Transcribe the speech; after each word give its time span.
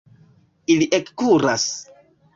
Ili 0.75 0.87
ekkuras. 0.99 1.67